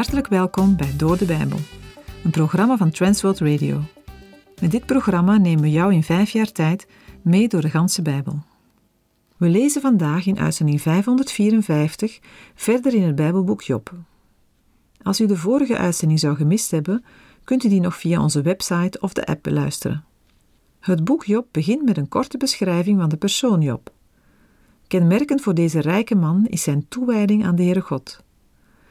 Hartelijk 0.00 0.28
welkom 0.28 0.76
bij 0.76 0.96
Door 0.96 1.18
de 1.18 1.24
Bijbel, 1.24 1.58
een 2.24 2.30
programma 2.30 2.76
van 2.76 2.90
Transworld 2.90 3.38
Radio. 3.38 3.80
Met 4.60 4.70
dit 4.70 4.86
programma 4.86 5.36
nemen 5.36 5.62
we 5.62 5.70
jou 5.70 5.94
in 5.94 6.02
vijf 6.02 6.30
jaar 6.30 6.52
tijd 6.52 6.86
mee 7.22 7.48
door 7.48 7.60
de 7.60 7.70
ganse 7.70 8.02
Bijbel. 8.02 8.42
We 9.36 9.48
lezen 9.48 9.80
vandaag 9.80 10.26
in 10.26 10.38
uitzending 10.38 10.80
554 10.80 12.18
verder 12.54 12.94
in 12.94 13.02
het 13.02 13.14
Bijbelboek 13.14 13.62
Job. 13.62 13.94
Als 15.02 15.20
u 15.20 15.26
de 15.26 15.36
vorige 15.36 15.76
uitzending 15.76 16.20
zou 16.20 16.36
gemist 16.36 16.70
hebben, 16.70 17.04
kunt 17.44 17.64
u 17.64 17.68
die 17.68 17.80
nog 17.80 17.96
via 17.96 18.22
onze 18.22 18.42
website 18.42 19.00
of 19.00 19.12
de 19.12 19.26
app 19.26 19.42
beluisteren. 19.42 20.04
Het 20.78 21.04
boek 21.04 21.24
Job 21.24 21.46
begint 21.50 21.84
met 21.84 21.96
een 21.96 22.08
korte 22.08 22.36
beschrijving 22.36 22.98
van 23.00 23.08
de 23.08 23.16
persoon 23.16 23.60
Job. 23.60 23.92
Kenmerkend 24.86 25.40
voor 25.40 25.54
deze 25.54 25.80
rijke 25.80 26.14
man 26.14 26.46
is 26.46 26.62
zijn 26.62 26.88
toewijding 26.88 27.44
aan 27.44 27.56
de 27.56 27.62
Heere 27.62 27.80
God. 27.80 28.22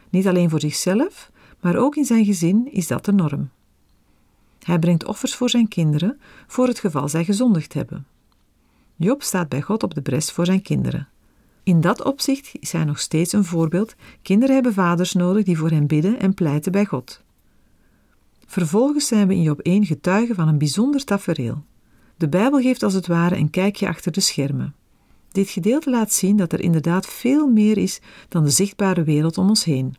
Niet 0.10 0.28
alleen 0.28 0.50
voor 0.50 0.60
zichzelf, 0.60 1.32
maar 1.60 1.76
ook 1.76 1.96
in 1.96 2.06
zijn 2.06 2.26
gezin 2.26 2.72
is 2.72 2.88
dat 2.88 3.06
de 3.06 3.12
norm. 3.12 3.50
Hij 4.60 4.80
brengt 4.80 5.06
offers 5.06 5.36
voor 5.36 5.50
zijn 5.50 5.68
kinderen, 5.68 6.20
voor 6.48 6.68
het 6.68 6.80
geval 6.80 7.10
zij 7.10 7.26
gezondigd 7.26 7.74
hebben. 7.74 8.08
Job 8.96 9.24
staat 9.24 9.50
bij 9.50 9.62
God 9.62 9.84
op 9.84 9.94
de 9.94 10.02
bres 10.02 10.32
voor 10.32 10.46
zijn 10.46 10.62
kinderen. 10.62 11.08
In 11.64 11.82
dat 11.82 12.04
opzicht 12.04 12.52
is 12.60 12.72
hij 12.72 12.84
nog 12.84 13.00
steeds 13.00 13.34
een 13.34 13.46
voorbeeld. 13.46 13.96
Kinderen 14.22 14.56
hebben 14.56 14.74
vaders 14.74 15.14
nodig 15.14 15.44
die 15.44 15.58
voor 15.58 15.70
hen 15.70 15.88
bidden 15.88 16.20
en 16.20 16.34
pleiten 16.34 16.72
bij 16.72 16.86
God. 16.86 17.24
Vervolgens 18.46 19.08
zijn 19.08 19.28
we 19.28 19.34
in 19.34 19.42
Job 19.42 19.60
1 19.60 19.86
getuigen 19.86 20.36
van 20.36 20.48
een 20.48 20.58
bijzonder 20.58 21.04
tafereel. 21.04 21.64
De 22.18 22.30
Bijbel 22.30 22.62
geeft 22.62 22.84
als 22.84 22.94
het 22.94 23.08
ware 23.08 23.38
een 23.38 23.50
kijkje 23.50 23.88
achter 23.88 24.12
de 24.12 24.20
schermen. 24.20 24.76
Dit 25.32 25.50
gedeelte 25.50 25.90
laat 25.90 26.14
zien 26.14 26.38
dat 26.38 26.54
er 26.54 26.62
inderdaad 26.62 27.06
veel 27.06 27.48
meer 27.48 27.78
is 27.78 28.00
dan 28.30 28.44
de 28.44 28.50
zichtbare 28.50 29.04
wereld 29.04 29.38
om 29.38 29.50
ons 29.50 29.64
heen. 29.64 29.96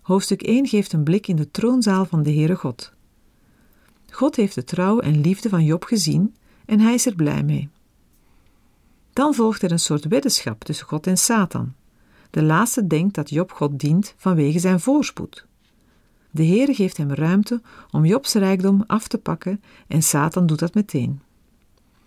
Hoofdstuk 0.00 0.42
1 0.42 0.66
geeft 0.66 0.92
een 0.92 1.02
blik 1.02 1.26
in 1.26 1.36
de 1.36 1.50
troonzaal 1.50 2.04
van 2.04 2.22
de 2.22 2.32
Heere 2.32 2.56
God. 2.56 2.92
God 4.10 4.36
heeft 4.36 4.54
de 4.54 4.64
trouw 4.64 4.98
en 4.98 5.20
liefde 5.20 5.48
van 5.48 5.64
Job 5.64 5.84
gezien 5.84 6.34
en 6.66 6.80
hij 6.80 6.94
is 6.94 7.06
er 7.06 7.14
blij 7.14 7.42
mee. 7.42 7.68
Dan 9.12 9.34
volgt 9.34 9.62
er 9.62 9.72
een 9.72 9.78
soort 9.78 10.04
weddenschap 10.04 10.64
tussen 10.64 10.86
God 10.86 11.06
en 11.06 11.18
Satan. 11.18 11.74
De 12.30 12.42
laatste 12.42 12.86
denkt 12.86 13.14
dat 13.14 13.30
Job 13.30 13.52
God 13.52 13.78
dient 13.78 14.14
vanwege 14.16 14.58
zijn 14.58 14.80
voorspoed. 14.80 15.46
De 16.30 16.46
Heere 16.46 16.74
geeft 16.74 16.96
hem 16.96 17.12
ruimte 17.12 17.60
om 17.90 18.04
Jobs 18.04 18.34
rijkdom 18.34 18.84
af 18.86 19.08
te 19.08 19.18
pakken 19.18 19.62
en 19.88 20.02
Satan 20.02 20.46
doet 20.46 20.58
dat 20.58 20.74
meteen. 20.74 21.20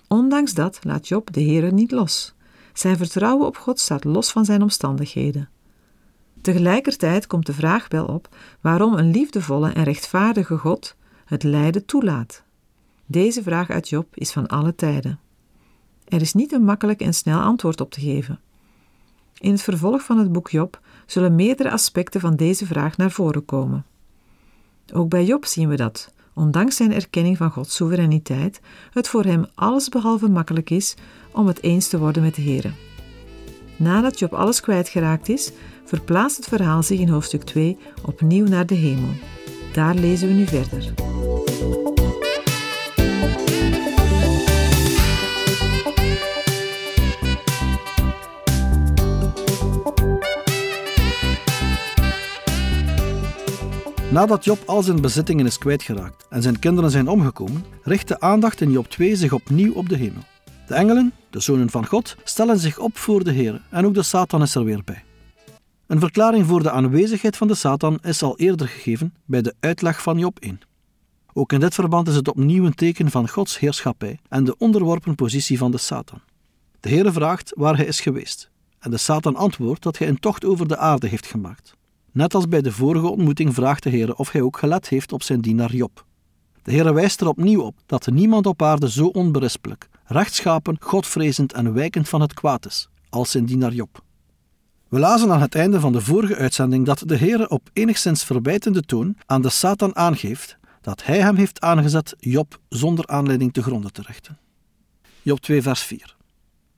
Ondanks 0.08 0.53
dat 0.53 0.80
laat 0.81 1.08
Job 1.08 1.34
de 1.34 1.44
Heere 1.44 1.72
niet 1.72 1.92
los. 1.92 2.34
Zijn 2.73 2.98
vertrouwen 2.98 3.48
op 3.48 3.58
God 3.58 3.80
staat 3.80 4.03
los 4.03 4.31
van 4.31 4.45
zijn 4.45 4.62
omstandigheden. 4.62 5.50
Tegelijkertijd 6.42 7.28
komt 7.28 7.45
de 7.45 7.53
vraag 7.53 7.88
wel 7.89 8.06
op 8.06 8.36
waarom 8.62 8.94
een 8.94 9.12
liefdevolle 9.12 9.72
en 9.72 9.84
rechtvaardige 9.84 10.58
God 10.58 10.95
het 11.25 11.44
lijden 11.44 11.86
toelaat. 11.86 12.44
Deze 13.06 13.44
vraag 13.44 13.70
uit 13.70 13.89
Job 13.89 14.08
is 14.14 14.31
van 14.31 14.47
alle 14.47 14.75
tijden. 14.75 15.20
Er 16.08 16.22
is 16.22 16.34
niet 16.34 16.52
een 16.52 16.64
makkelijk 16.64 17.02
en 17.02 17.14
snel 17.14 17.40
antwoord 17.40 17.81
op 17.81 17.92
te 17.92 18.00
geven. 18.00 18.40
In 19.38 19.52
het 19.52 19.62
vervolg 19.62 20.03
van 20.03 20.17
het 20.17 20.31
boek 20.31 20.50
Job 20.50 20.80
zullen 21.06 21.36
meerdere 21.36 21.72
aspecten 21.72 22.22
van 22.22 22.36
deze 22.36 22.66
vraag 22.66 22.97
naar 22.97 23.12
voren 23.12 23.45
komen. 23.45 23.86
Ook 24.94 25.09
bij 25.09 25.25
Job 25.25 25.45
zien 25.45 25.69
we 25.69 25.75
dat, 25.75 26.14
ondanks 26.36 26.75
zijn 26.75 26.94
erkenning 26.94 27.38
van 27.38 27.52
Gods 27.52 27.75
soevereiniteit, 27.75 28.59
het 28.91 29.08
voor 29.08 29.23
hem 29.23 29.45
allesbehalve 29.55 30.30
makkelijk 30.30 30.69
is 30.69 30.96
om 31.31 31.47
het 31.47 31.63
eens 31.63 31.88
te 31.88 32.00
worden 32.00 32.22
met 32.22 32.35
de 32.35 32.41
Heer. 32.41 32.73
Nadat 33.75 34.19
Job 34.19 34.34
alles 34.34 34.62
kwijtgeraakt 34.62 35.29
is, 35.29 35.51
verplaatst 35.85 36.38
het 36.38 36.47
verhaal 36.47 36.84
zich 36.84 37.00
in 37.00 37.09
hoofdstuk 37.09 37.44
2 37.44 37.78
opnieuw 38.06 38.46
naar 38.46 38.66
de 38.66 38.75
hemel. 38.75 39.13
Daar 39.73 39.96
lezen 39.96 40.28
we 40.28 40.34
nu 40.34 40.46
verder. 40.46 41.04
Nadat 54.16 54.46
Job 54.46 54.64
al 54.66 54.84
zijn 54.84 55.02
bezittingen 55.02 55.46
is 55.46 55.58
kwijtgeraakt 55.58 56.26
en 56.30 56.42
zijn 56.42 56.59
kinderen 56.59 56.92
zijn 56.92 57.08
omgekomen, 57.08 57.66
richt 57.84 58.08
de 58.08 58.20
aandacht 58.20 58.62
in 58.62 58.72
Job 58.72 58.90
2 58.90 59.16
zich 59.16 59.34
opnieuw 59.34 59.74
op 59.74 59.90
de 59.90 59.96
hemel. 59.96 60.22
De 60.68 60.74
engelen, 60.74 61.14
de 61.30 61.40
zonen 61.40 61.70
van 61.70 61.86
God, 61.86 62.16
stellen 62.24 62.59
zich 62.59 62.80
op 62.80 62.98
voor 62.98 63.24
de 63.24 63.31
Heer 63.31 63.62
en 63.70 63.86
ook 63.86 63.94
de 63.94 64.03
Satan 64.03 64.42
is 64.42 64.56
er 64.56 64.64
weer 64.64 64.84
bij. 64.84 65.03
Een 65.88 66.00
verklaring 66.00 66.46
voor 66.46 66.64
de 66.64 66.72
aanwezigheid 66.72 67.38
van 67.38 67.48
de 67.48 67.56
Satan 67.56 68.00
is 68.02 68.24
al 68.24 68.38
eerder 68.38 68.68
gegeven 68.68 69.14
bij 69.26 69.42
de 69.42 69.56
uitleg 69.59 70.02
van 70.02 70.18
Job 70.18 70.40
1. 70.40 70.59
Ook 71.34 71.53
in 71.53 71.59
dit 71.59 71.74
verband 71.74 72.08
is 72.08 72.16
het 72.16 72.28
opnieuw 72.28 72.66
een 72.66 72.76
teken 72.76 73.12
van 73.12 73.30
Gods 73.30 73.59
heerschappij 73.59 74.20
en 74.30 74.44
de 74.44 74.58
onderworpen 74.58 75.16
positie 75.16 75.58
van 75.58 75.72
de 75.72 75.78
Satan. 75.78 76.22
De 76.80 76.90
Heere 76.90 77.12
vraagt 77.12 77.53
waar 77.56 77.76
hij 77.76 77.86
is 77.86 78.00
geweest, 78.00 78.50
en 78.80 78.92
de 78.92 78.97
Satan 78.97 79.36
antwoordt 79.36 79.84
dat 79.84 79.97
hij 79.97 80.08
een 80.08 80.20
tocht 80.20 80.46
over 80.46 80.68
de 80.68 80.78
aarde 80.78 81.08
heeft 81.08 81.26
gemaakt. 81.26 81.76
Net 82.16 82.34
als 82.34 82.48
bij 82.48 82.62
de 82.62 82.72
vorige 82.72 83.08
ontmoeting 83.08 83.53
vraagt 83.53 83.84
de 83.84 83.90
Heer 83.90 84.16
of 84.16 84.31
hij 84.31 84.42
ook 84.42 84.58
gelet 84.58 84.90
heeft 84.90 85.12
op 85.12 85.24
zijn 85.24 85.42
dienaar 85.42 85.76
Job. 85.76 86.06
De 86.64 86.72
Heer 86.72 86.94
wijst 86.94 87.22
er 87.22 87.28
opnieuw 87.28 87.62
op 87.62 87.76
dat 87.86 88.08
niemand 88.08 88.46
op 88.46 88.62
aarde 88.62 88.92
zo 88.92 89.06
onberispelijk, 89.06 89.90
rechtschapen, 90.06 90.78
godvrezend 90.80 91.53
en 91.53 91.74
wijkend 91.74 92.09
van 92.09 92.22
het 92.22 92.34
kwaad 92.34 92.66
is 92.66 92.90
als 93.09 93.31
zijn 93.31 93.46
dienaar 93.46 93.74
Job. 93.74 94.03
We 94.88 95.00
lazen 95.00 95.31
aan 95.31 95.42
het 95.42 95.56
einde 95.56 95.80
van 95.80 95.92
de 95.92 96.02
vorige 96.02 96.36
uitzending 96.36 96.86
dat 96.86 97.03
de 97.06 97.16
Heer 97.16 97.50
op 97.50 97.70
enigszins 97.74 98.24
verbijtende 98.24 98.82
toon 98.82 99.18
aan 99.26 99.42
de 99.42 99.50
Satan 99.50 99.96
aangeeft 99.96 100.58
dat 100.82 101.06
hij 101.06 101.20
hem 101.20 101.36
heeft 101.36 101.62
aangezet 101.62 102.16
Job 102.18 102.59
zonder 102.70 103.08
aanleiding 103.08 103.53
te 103.53 103.64
gronden 103.64 103.94
te 103.94 104.02
richten. 104.02 104.38
Job 105.22 105.40
2 105.40 105.62
vers 105.62 105.82
4 105.82 106.16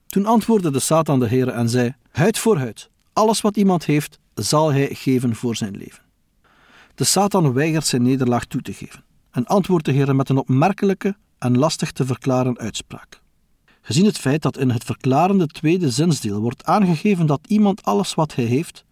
Toen 0.06 0.26
antwoordde 0.26 0.70
de 0.70 0.80
Satan 0.80 1.20
de 1.20 1.28
Heer 1.28 1.48
en 1.48 1.68
zei, 1.68 1.94
huid 2.10 2.38
voor 2.38 2.58
huid, 2.58 2.90
alles 3.12 3.40
wat 3.40 3.56
iemand 3.56 3.84
heeft, 3.84 4.18
zal 4.44 4.72
hij 4.72 4.94
geven 4.94 5.36
voor 5.36 5.56
zijn 5.56 5.76
leven. 5.76 6.02
De 6.94 7.04
Satan 7.04 7.52
weigert 7.52 7.86
zijn 7.86 8.02
nederlaag 8.02 8.44
toe 8.44 8.62
te 8.62 8.72
geven 8.72 9.04
en 9.30 9.46
antwoordt 9.46 9.84
de 9.84 9.92
Heer 9.92 10.16
met 10.16 10.28
een 10.28 10.38
opmerkelijke 10.38 11.16
en 11.38 11.58
lastig 11.58 11.92
te 11.92 12.06
verklaren 12.06 12.58
uitspraak. 12.58 13.20
Gezien 13.80 14.04
het 14.04 14.18
feit 14.18 14.42
dat 14.42 14.58
in 14.58 14.70
het 14.70 14.84
verklarende 14.84 15.46
tweede 15.46 15.90
zinsdeel 15.90 16.40
wordt 16.40 16.64
aangegeven 16.64 17.26
dat 17.26 17.40
iemand 17.46 17.84
alles 17.84 18.14
wat 18.14 18.34
hij 18.34 18.44
heeft 18.44 18.84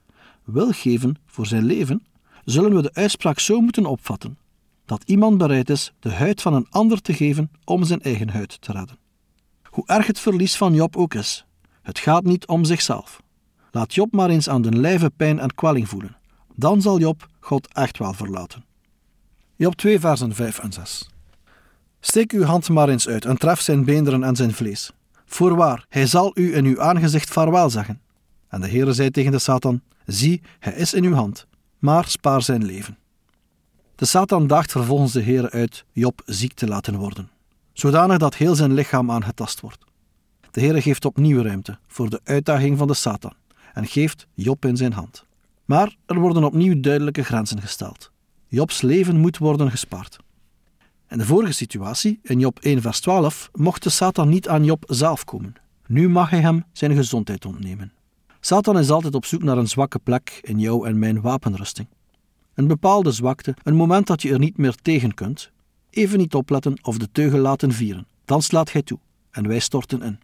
wil 0.45 0.73
geven 0.73 1.17
voor 1.27 1.47
zijn 1.47 1.65
leven, 1.65 2.07
zullen 2.45 2.75
we 2.75 2.83
de 2.83 2.95
uitspraak 2.95 3.39
zo 3.39 3.61
moeten 3.61 3.87
opvatten 3.87 4.39
dat 4.87 5.03
iemand 5.07 5.39
bereid 5.39 5.71
is 5.71 5.93
de 5.99 6.13
huid 6.13 6.43
van 6.43 6.55
een 6.55 6.67
ander 6.71 7.03
te 7.03 7.15
geven 7.15 7.51
om 7.65 7.85
zijn 7.85 8.03
eigen 8.03 8.29
huid 8.29 8.61
te 8.61 8.73
redden. 8.73 8.99
Hoe 9.71 9.87
erg 9.87 10.07
het 10.07 10.19
verlies 10.19 10.57
van 10.57 10.75
Job 10.75 10.97
ook 10.97 11.15
is, 11.15 11.47
het 11.83 11.99
gaat 11.99 12.25
niet 12.25 12.47
om 12.47 12.65
zichzelf. 12.65 13.23
Laat 13.77 13.95
Job 13.95 14.13
maar 14.13 14.31
eens 14.31 14.49
aan 14.49 14.63
den 14.63 14.79
lijve 14.81 15.11
pijn 15.11 15.39
en 15.39 15.55
kwelling 15.55 15.89
voelen. 15.89 16.17
Dan 16.55 16.83
zal 16.83 16.99
Job 16.99 17.29
God 17.41 17.69
echt 17.73 17.99
wel 17.99 18.13
verlaten. 18.13 18.65
Job 19.57 19.75
2, 19.75 20.01
versen 20.01 20.35
5 20.35 20.59
en 20.59 20.73
6. 20.73 21.09
Steek 22.01 22.33
uw 22.33 22.43
hand 22.43 22.69
maar 22.69 22.89
eens 22.89 23.09
uit 23.09 23.25
en 23.25 23.37
tref 23.39 23.61
zijn 23.61 23.85
beenderen 23.85 24.25
en 24.25 24.37
zijn 24.37 24.53
vlees. 24.53 24.91
Voorwaar, 25.27 25.87
hij 25.89 26.07
zal 26.07 26.31
u 26.35 26.57
in 26.57 26.65
uw 26.65 26.81
aangezicht 26.81 27.31
vaarwel 27.31 27.71
zeggen. 27.71 28.01
En 28.49 28.61
de 28.61 28.69
Heere 28.69 28.93
zei 28.93 29.11
tegen 29.11 29.33
de 29.33 29.39
Satan: 29.39 29.81
Zie, 30.07 30.43
hij 30.59 30.73
is 30.73 30.95
in 30.95 31.05
uw 31.05 31.15
hand, 31.15 31.47
maar 31.79 32.09
spaar 32.09 32.43
zijn 32.43 32.65
leven. 32.65 32.99
De 33.95 34.05
Satan 34.05 34.47
daagt 34.47 34.73
vervolgens 34.73 35.13
de 35.13 35.23
Heere 35.23 35.51
uit 35.51 35.85
Job 35.93 36.23
ziek 36.25 36.53
te 36.53 36.67
laten 36.67 36.97
worden, 36.97 37.31
zodanig 37.73 38.19
dat 38.19 38.37
heel 38.37 38.55
zijn 38.55 38.75
lichaam 38.75 39.11
aangetast 39.11 39.61
wordt. 39.61 39.85
De 40.51 40.61
Heere 40.61 40.83
geeft 40.83 41.05
opnieuw 41.05 41.43
ruimte 41.43 41.79
voor 41.87 42.11
de 42.11 42.21
uitdaging 42.25 42.79
van 42.79 42.87
de 42.87 42.95
Satan 42.95 43.33
en 43.77 43.87
geeft 43.87 44.27
Job 44.35 44.65
in 44.65 44.77
zijn 44.77 44.93
hand. 44.93 45.25
Maar 45.65 45.97
er 46.07 46.19
worden 46.19 46.45
opnieuw 46.45 46.81
duidelijke 46.81 47.25
grenzen 47.25 47.61
gesteld. 47.61 48.11
Jobs 48.47 48.81
leven 48.83 49.21
moet 49.21 49.39
worden 49.39 49.71
gespaard. 49.71 50.17
In 51.09 51.19
de 51.19 51.25
vorige 51.25 51.53
situatie, 51.53 52.19
in 52.23 52.39
Job 52.39 52.59
1 52.59 52.81
vers 52.81 53.01
12, 53.01 53.51
mocht 53.53 53.83
de 53.83 53.91
Satan 53.91 54.29
niet 54.29 54.49
aan 54.49 54.65
Job 54.65 54.85
zelf 54.87 55.25
komen. 55.25 55.55
Nu 55.87 56.09
mag 56.09 56.31
hij 56.31 56.41
hem 56.41 56.65
zijn 56.73 56.95
gezondheid 56.95 57.45
ontnemen. 57.45 57.93
Satan 58.41 58.79
is 58.79 58.91
altijd 58.91 59.15
op 59.15 59.25
zoek 59.25 59.43
naar 59.43 59.59
een 59.59 59.69
zwakke 59.69 59.99
plek 59.99 60.41
in 60.43 60.59
jou 60.59 60.87
en 60.87 60.99
mijn 60.99 61.21
wapenrusting. 61.21 61.89
Een 62.55 62.67
bepaalde 62.67 63.11
zwakte, 63.11 63.57
een 63.63 63.77
moment 63.77 64.07
dat 64.07 64.23
je 64.23 64.33
er 64.33 64.39
niet 64.39 64.57
meer 64.57 64.75
tegen 64.75 65.15
kunt, 65.15 65.51
even 65.91 66.19
niet 66.19 66.35
opletten 66.35 66.79
of 66.83 66.99
de 66.99 67.09
teugel 67.13 67.39
laten 67.39 67.73
vieren. 67.73 68.07
Dan 68.25 68.43
slaat 68.43 68.73
hij 68.73 68.83
toe 68.83 68.99
en 69.31 69.49
wij 69.49 69.59
storten 69.59 70.03
in. 70.03 70.19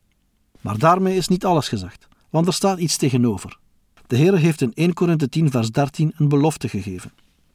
Maar 0.61 0.79
daarmee 0.79 1.17
is 1.17 1.29
niet 1.29 1.45
alles 1.45 1.69
gezegd 1.69 2.11
want 2.33 2.47
er 2.47 2.53
staat 2.53 2.79
iets 2.79 2.97
tegenover. 2.97 3.59
De 4.07 4.17
Heer 4.17 4.39
heeft 4.39 4.61
in 4.61 4.73
1 4.75 4.93
Korinthe 4.93 5.29
10 5.29 5.51
vers 5.51 5.71
13 5.71 6.13
een 6.17 6.29
belofte 6.29 6.69
gegeven. 6.69 7.13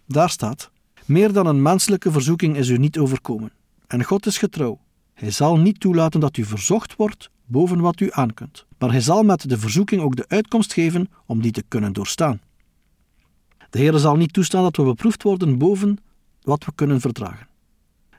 Daar 0.08 0.30
staat: 0.30 0.72
Meer 1.06 1.34
dan 1.34 1.48
een 1.48 1.62
menselijke 1.62 2.12
verzoeking 2.12 2.56
is 2.56 2.70
u 2.70 2.78
niet 2.78 2.98
overkomen. 2.98 3.52
En 3.88 4.04
God 4.04 4.26
is 4.26 4.38
getrouw. 4.38 4.80
Hij 5.14 5.32
zal 5.32 5.58
niet 5.58 5.80
toelaten 5.80 6.20
dat 6.20 6.38
u 6.38 6.44
verzocht 6.44 6.96
wordt 6.96 7.30
boven 7.46 7.80
wat 7.80 8.00
u 8.00 8.10
aankunt, 8.12 8.66
maar 8.78 8.92
hij 8.92 9.02
zal 9.02 9.24
met 9.24 9.50
de 9.50 9.58
verzoeking 9.58 10.02
ook 10.02 10.16
de 10.16 10.26
uitkomst 10.28 10.74
geven 10.74 11.10
om 11.26 11.42
die 11.42 11.52
te 11.52 11.64
kunnen 11.68 11.94
doorstaan. 11.94 12.40
De 13.70 13.80
Heer 13.80 13.98
zal 13.98 14.16
niet 14.16 14.34
toestaan 14.34 14.64
dat 14.64 14.78
we 14.78 14.84
beproefd 14.84 15.24
worden 15.24 15.58
boven 15.58 15.98
wat 16.42 16.66
we 16.66 16.72
kunnen 16.76 17.02
verdragen. 17.02 17.48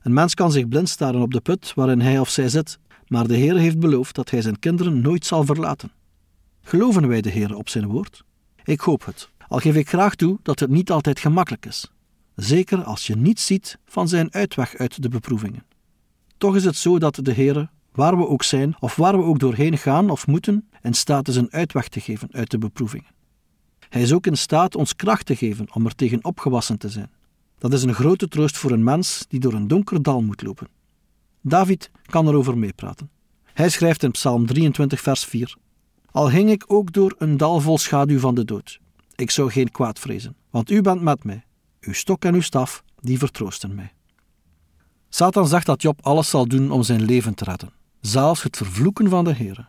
Een 0.03 0.13
mens 0.13 0.35
kan 0.35 0.53
zich 0.53 0.69
blind 0.69 0.89
staren 0.89 1.21
op 1.21 1.33
de 1.33 1.41
put 1.41 1.73
waarin 1.75 2.01
hij 2.01 2.19
of 2.19 2.29
zij 2.29 2.49
zit, 2.49 2.79
maar 3.07 3.27
de 3.27 3.37
Heer 3.37 3.57
heeft 3.57 3.79
beloofd 3.79 4.15
dat 4.15 4.31
hij 4.31 4.43
zijn 4.43 4.59
kinderen 4.59 5.01
nooit 5.01 5.27
zal 5.27 5.45
verlaten. 5.45 5.91
Geloven 6.69 7.09
wij 7.09 7.21
de 7.21 7.31
Heer 7.31 7.55
op 7.55 7.69
zijn 7.69 7.87
woord? 7.87 8.25
Ik 8.65 8.81
hoop 8.81 9.05
het, 9.05 9.31
al 9.49 9.59
geef 9.59 9.75
ik 9.75 9.89
graag 9.89 10.15
toe 10.15 10.39
dat 10.43 10.61
het 10.61 10.71
niet 10.71 10.91
altijd 10.91 11.21
gemakkelijk 11.21 11.67
is. 11.67 11.91
Zeker 12.35 12.85
als 12.85 13.07
je 13.07 13.17
niet 13.17 13.41
ziet 13.41 13.79
van 13.85 14.09
zijn 14.09 14.33
uitweg 14.33 14.77
uit 14.77 15.03
de 15.03 15.09
beproevingen. 15.09 15.65
Toch 16.39 16.57
is 16.57 16.65
het 16.65 16.77
zo 16.77 16.99
dat 16.99 17.19
de 17.23 17.33
Heer, 17.33 17.71
waar 17.93 18.17
we 18.17 18.27
ook 18.27 18.43
zijn 18.43 18.77
of 18.81 18.97
waar 18.97 19.17
we 19.17 19.25
ook 19.25 19.39
doorheen 19.39 19.79
gaan 19.79 20.11
of 20.11 20.27
moeten, 20.27 20.69
in 20.83 20.95
staat 20.95 21.29
is 21.29 21.37
een 21.37 21.53
uitweg 21.53 21.89
te 21.89 22.01
geven 22.01 22.29
uit 22.33 22.51
de 22.51 22.59
beproevingen. 22.59 23.11
Hij 23.89 24.03
is 24.03 24.13
ook 24.13 24.27
in 24.27 24.37
staat 24.37 24.75
ons 24.75 24.97
kracht 24.97 25.27
te 25.27 25.37
geven 25.37 25.67
om 25.75 25.87
er 25.87 25.95
tegen 25.95 26.25
opgewassen 26.25 26.79
te 26.79 26.89
zijn. 26.89 27.11
Dat 27.59 27.73
is 27.73 27.83
een 27.83 27.95
grote 27.95 28.29
troost 28.29 28.57
voor 28.57 28.71
een 28.71 28.85
mens 28.85 29.25
die 29.29 29.41
door 29.41 29.53
een 29.53 29.69
donker 29.69 30.03
dal 30.03 30.23
moet 30.23 30.43
lopen. 30.43 30.69
David 31.41 31.91
kan 32.07 32.29
erover 32.29 32.59
meepraten. 32.59 33.11
Hij 33.45 33.69
schrijft 33.69 34.03
in 34.03 34.11
Psalm 34.11 34.47
23, 34.47 35.01
vers 35.01 35.25
4: 35.25 35.57
Al 36.11 36.29
ging 36.29 36.51
ik 36.51 36.65
ook 36.67 36.93
door 36.93 37.15
een 37.19 37.37
dal 37.37 37.61
vol 37.61 37.79
schaduw 37.79 38.19
van 38.19 38.35
de 38.35 38.45
dood, 38.45 38.81
ik 39.15 39.31
zou 39.31 39.51
geen 39.51 39.71
kwaad 39.71 39.99
vrezen, 39.99 40.37
want 40.51 40.71
u 40.71 40.81
bent 40.81 41.03
met 41.03 41.25
mij. 41.25 41.45
Uw 41.81 41.93
stok 41.93 42.25
en 42.25 42.35
uw 42.35 42.41
staf, 42.41 42.83
die 43.01 43.19
vertroosten 43.19 43.75
mij. 43.75 43.93
Satan 45.09 45.49
zegt 45.49 45.67
dat 45.67 45.83
Job 45.83 45.99
alles 46.03 46.31
zal 46.31 46.47
doen 46.47 46.71
om 46.71 46.83
zijn 46.83 47.03
leven 47.03 47.35
te 47.35 47.45
redden, 47.45 47.73
zelfs 48.01 48.43
het 48.43 48.57
vervloeken 48.57 49.09
van 49.09 49.25
de 49.25 49.35
Heere. 49.35 49.67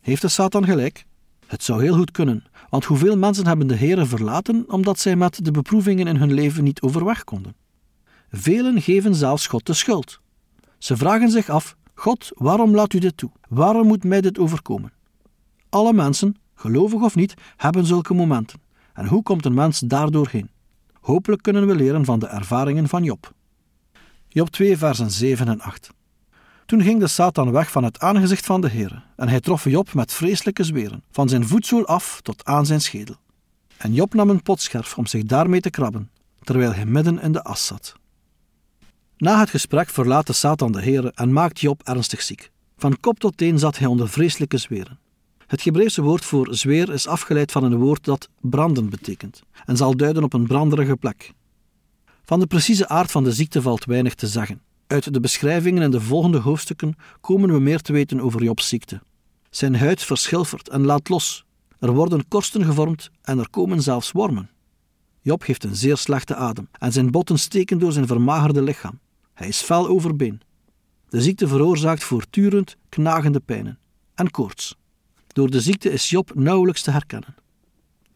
Heeft 0.00 0.22
de 0.22 0.28
Satan 0.28 0.64
gelijk? 0.64 1.06
Het 1.46 1.62
zou 1.62 1.82
heel 1.82 1.94
goed 1.94 2.10
kunnen, 2.10 2.44
want 2.70 2.84
hoeveel 2.84 3.16
mensen 3.16 3.46
hebben 3.46 3.66
de 3.66 3.76
Heere 3.76 4.06
verlaten 4.06 4.64
omdat 4.68 4.98
zij 4.98 5.16
met 5.16 5.44
de 5.44 5.50
beproevingen 5.50 6.06
in 6.06 6.16
hun 6.16 6.32
leven 6.32 6.64
niet 6.64 6.80
overweg 6.80 7.24
konden? 7.24 7.54
Velen 8.30 8.82
geven 8.82 9.14
zelfs 9.14 9.46
God 9.46 9.66
de 9.66 9.74
schuld. 9.74 10.20
Ze 10.78 10.96
vragen 10.96 11.30
zich 11.30 11.48
af: 11.48 11.76
God, 11.94 12.30
waarom 12.34 12.74
laat 12.74 12.92
u 12.92 12.98
dit 12.98 13.16
toe? 13.16 13.30
Waarom 13.48 13.86
moet 13.86 14.04
mij 14.04 14.20
dit 14.20 14.38
overkomen? 14.38 14.92
Alle 15.68 15.92
mensen, 15.92 16.36
gelovig 16.54 17.02
of 17.02 17.14
niet, 17.14 17.34
hebben 17.56 17.86
zulke 17.86 18.14
momenten. 18.14 18.60
En 18.92 19.06
hoe 19.06 19.22
komt 19.22 19.44
een 19.44 19.54
mens 19.54 19.78
daardoor 19.78 20.28
heen? 20.30 20.50
Hopelijk 21.00 21.42
kunnen 21.42 21.66
we 21.66 21.74
leren 21.74 22.04
van 22.04 22.18
de 22.18 22.26
ervaringen 22.26 22.88
van 22.88 23.04
Job. 23.04 23.32
Job 24.28 24.50
2, 24.50 24.76
versen 24.76 25.10
7 25.10 25.48
en 25.48 25.60
8. 25.60 25.90
Toen 26.66 26.82
ging 26.82 27.00
de 27.00 27.06
Satan 27.06 27.50
weg 27.50 27.70
van 27.70 27.84
het 27.84 28.00
aangezicht 28.00 28.46
van 28.46 28.60
de 28.60 28.68
Heer, 28.68 29.04
en 29.16 29.28
hij 29.28 29.40
trof 29.40 29.64
Job 29.64 29.94
met 29.94 30.12
vreselijke 30.12 30.64
zweren, 30.64 31.02
van 31.10 31.28
zijn 31.28 31.46
voetzool 31.46 31.86
af 31.86 32.20
tot 32.22 32.44
aan 32.44 32.66
zijn 32.66 32.80
schedel. 32.80 33.16
En 33.76 33.92
Job 33.94 34.14
nam 34.14 34.30
een 34.30 34.42
potscherf 34.42 34.98
om 34.98 35.06
zich 35.06 35.22
daarmee 35.22 35.60
te 35.60 35.70
krabben, 35.70 36.10
terwijl 36.42 36.74
hij 36.74 36.86
midden 36.86 37.20
in 37.20 37.32
de 37.32 37.42
as 37.42 37.66
zat. 37.66 37.94
Na 39.16 39.38
het 39.38 39.50
gesprek 39.50 39.88
verlaat 39.88 40.26
de 40.26 40.32
Satan 40.32 40.72
de 40.72 40.82
Heer 40.82 41.12
en 41.14 41.32
maakt 41.32 41.60
Job 41.60 41.82
ernstig 41.82 42.22
ziek. 42.22 42.50
Van 42.76 43.00
kop 43.00 43.18
tot 43.18 43.36
teen 43.36 43.58
zat 43.58 43.78
hij 43.78 43.86
onder 43.86 44.08
vreselijke 44.08 44.58
zweren. 44.58 44.98
Het 45.48 45.64
Hebreeuwse 45.64 46.02
woord 46.02 46.24
voor 46.24 46.54
zweer 46.54 46.92
is 46.92 47.06
afgeleid 47.06 47.52
van 47.52 47.64
een 47.64 47.76
woord 47.76 48.04
dat 48.04 48.28
branden 48.40 48.88
betekent 48.88 49.42
en 49.66 49.76
zal 49.76 49.96
duiden 49.96 50.22
op 50.22 50.32
een 50.32 50.46
branderige 50.46 50.96
plek. 50.96 51.32
Van 52.24 52.40
de 52.40 52.46
precieze 52.46 52.88
aard 52.88 53.10
van 53.10 53.24
de 53.24 53.32
ziekte 53.32 53.62
valt 53.62 53.84
weinig 53.84 54.14
te 54.14 54.26
zeggen. 54.26 54.60
Uit 54.86 55.12
de 55.12 55.20
beschrijvingen 55.20 55.82
in 55.82 55.90
de 55.90 56.00
volgende 56.00 56.38
hoofdstukken 56.38 56.96
komen 57.20 57.52
we 57.52 57.60
meer 57.60 57.80
te 57.80 57.92
weten 57.92 58.20
over 58.20 58.42
Jobs 58.42 58.68
ziekte. 58.68 59.00
Zijn 59.50 59.76
huid 59.76 60.02
verschilfert 60.02 60.68
en 60.68 60.84
laat 60.84 61.08
los. 61.08 61.44
Er 61.78 61.92
worden 61.92 62.28
korsten 62.28 62.64
gevormd 62.64 63.10
en 63.22 63.38
er 63.38 63.50
komen 63.50 63.82
zelfs 63.82 64.12
wormen. 64.12 64.50
Job 65.20 65.44
heeft 65.46 65.64
een 65.64 65.76
zeer 65.76 65.96
slechte 65.96 66.34
adem 66.34 66.68
en 66.78 66.92
zijn 66.92 67.10
botten 67.10 67.38
steken 67.38 67.78
door 67.78 67.92
zijn 67.92 68.06
vermagerde 68.06 68.62
lichaam. 68.62 68.98
Hij 69.34 69.48
is 69.48 69.60
fel 69.60 69.88
overbeen. 69.88 70.40
De 71.08 71.22
ziekte 71.22 71.48
veroorzaakt 71.48 72.04
voortdurend 72.04 72.76
knagende 72.88 73.40
pijnen 73.40 73.78
en 74.14 74.30
koorts. 74.30 74.76
Door 75.32 75.50
de 75.50 75.60
ziekte 75.60 75.90
is 75.90 76.10
Job 76.10 76.34
nauwelijks 76.34 76.82
te 76.82 76.90
herkennen. 76.90 77.34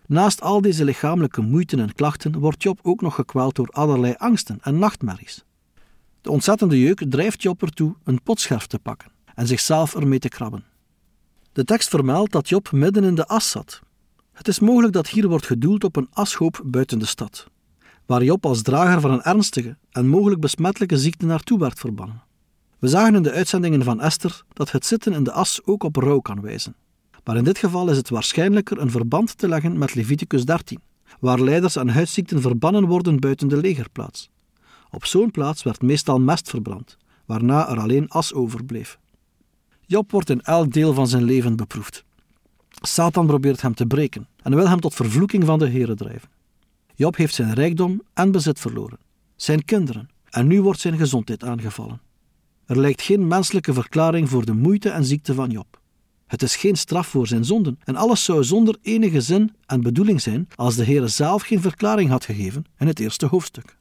Naast 0.07 0.41
al 0.41 0.61
deze 0.61 0.85
lichamelijke 0.85 1.41
moeiten 1.41 1.81
en 1.81 1.95
klachten 1.95 2.39
wordt 2.39 2.63
Job 2.63 2.79
ook 2.83 3.01
nog 3.01 3.15
gekweld 3.15 3.55
door 3.55 3.69
allerlei 3.69 4.15
angsten 4.17 4.59
en 4.63 4.79
nachtmerries. 4.79 5.45
De 6.21 6.31
ontzettende 6.31 6.81
jeuk 6.81 7.05
drijft 7.09 7.43
Job 7.43 7.63
ertoe 7.63 7.95
een 8.05 8.23
potscherf 8.23 8.67
te 8.67 8.79
pakken 8.79 9.11
en 9.35 9.47
zichzelf 9.47 9.95
ermee 9.95 10.19
te 10.19 10.29
krabben. 10.29 10.65
De 11.53 11.65
tekst 11.65 11.89
vermeldt 11.89 12.33
dat 12.33 12.49
Job 12.49 12.73
midden 12.73 13.05
in 13.05 13.15
de 13.15 13.27
as 13.27 13.51
zat. 13.51 13.81
Het 14.33 14.49
is 14.49 14.61
mogelijk 14.61 14.93
dat 14.93 15.09
hier 15.09 15.29
wordt 15.29 15.47
gedoeld 15.47 15.85
op 15.85 15.97
een 15.97 16.09
ashoop 16.11 16.63
buiten 16.65 16.99
de 16.99 17.07
stad, 17.07 17.47
waar 18.07 18.25
Job 18.25 18.47
als 18.47 18.63
drager 18.63 19.01
van 19.01 19.11
een 19.11 19.23
ernstige 19.23 19.77
en 19.91 20.09
mogelijk 20.09 20.41
besmettelijke 20.41 20.99
ziekte 20.99 21.27
naartoe 21.27 21.59
werd 21.59 21.79
verbannen. 21.79 22.23
We 22.79 22.89
zagen 22.89 23.15
in 23.15 23.23
de 23.23 23.33
uitzendingen 23.33 23.83
van 23.83 24.01
Esther 24.01 24.43
dat 24.53 24.73
het 24.73 24.87
zitten 24.87 25.13
in 25.13 25.25
de 25.25 25.33
as 25.33 25.61
ook 25.65 25.83
op 25.83 25.97
rouw 25.97 26.21
kan 26.21 26.41
wijzen 26.41 26.75
maar 27.25 27.37
in 27.37 27.45
dit 27.45 27.59
geval 27.59 27.91
is 27.91 27.97
het 27.97 28.09
waarschijnlijker 28.09 28.81
een 28.81 28.91
verband 28.91 29.39
te 29.39 29.49
leggen 29.49 29.79
met 29.79 29.95
Leviticus 29.95 30.45
13, 30.45 30.81
waar 31.21 31.41
leiders 31.41 31.79
aan 31.79 31.89
huidziekten 31.89 32.41
verbannen 32.41 32.87
worden 32.87 33.21
buiten 33.21 33.49
de 33.49 33.57
legerplaats. 33.57 34.31
Op 34.91 35.05
zo'n 35.05 35.31
plaats 35.31 35.63
werd 35.63 35.83
meestal 35.83 36.21
mest 36.21 36.51
verbrand, 36.51 36.97
waarna 37.25 37.71
er 37.71 37.81
alleen 37.81 38.09
as 38.09 38.33
overbleef. 38.33 38.99
Job 39.87 40.11
wordt 40.11 40.31
in 40.31 40.41
elk 40.41 40.73
deel 40.73 40.95
van 40.95 41.09
zijn 41.09 41.23
leven 41.23 41.57
beproefd. 41.57 42.05
Satan 42.69 43.27
probeert 43.27 43.63
hem 43.63 43.75
te 43.75 43.87
breken 43.87 44.29
en 44.43 44.55
wil 44.55 44.69
hem 44.69 44.81
tot 44.81 44.95
vervloeking 44.95 45.45
van 45.45 45.59
de 45.59 45.71
Here 45.71 45.95
drijven. 45.95 46.29
Job 46.95 47.17
heeft 47.17 47.35
zijn 47.35 47.55
rijkdom 47.55 48.03
en 48.15 48.33
bezit 48.33 48.61
verloren, 48.61 48.99
zijn 49.37 49.65
kinderen, 49.65 50.11
en 50.31 50.47
nu 50.47 50.63
wordt 50.63 50.81
zijn 50.81 50.97
gezondheid 50.97 51.45
aangevallen. 51.45 52.01
Er 52.67 52.79
lijkt 52.79 53.03
geen 53.03 53.29
menselijke 53.29 53.73
verklaring 53.73 54.29
voor 54.29 54.45
de 54.45 54.53
moeite 54.53 54.91
en 54.91 55.05
ziekte 55.05 55.35
van 55.35 55.51
Job. 55.51 55.81
Het 56.33 56.43
is 56.43 56.57
geen 56.57 56.77
straf 56.77 57.07
voor 57.07 57.27
zijn 57.27 57.45
zonden. 57.45 57.79
En 57.85 57.97
alles 57.97 58.25
zou 58.25 58.45
zonder 58.45 58.77
enige 58.83 59.21
zin 59.21 59.55
en 59.67 59.81
bedoeling 59.81 60.21
zijn 60.21 60.49
als 60.55 60.77
de 60.77 60.85
Heer 60.85 61.09
zelf 61.09 61.43
geen 61.43 61.61
verklaring 61.61 62.11
had 62.11 62.25
gegeven 62.25 62.65
in 62.79 62.87
het 62.87 63.01
eerste 63.01 63.27
hoofdstuk. 63.27 63.77